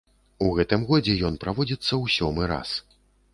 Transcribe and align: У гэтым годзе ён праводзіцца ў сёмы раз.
У 0.45 0.45
гэтым 0.59 0.85
годзе 0.91 1.17
ён 1.29 1.37
праводзіцца 1.43 1.85
ў 1.85 2.05
сёмы 2.17 2.49
раз. 2.55 2.73